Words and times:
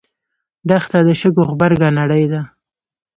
دښته 0.69 0.99
د 1.07 1.09
شګو 1.19 1.43
غبرګه 1.49 1.89
نړۍ 1.99 2.25
ده. 2.31 2.41